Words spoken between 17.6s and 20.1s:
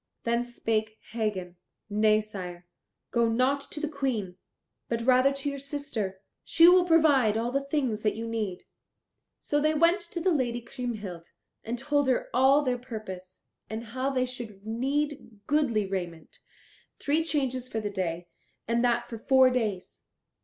for the day, and that for four days.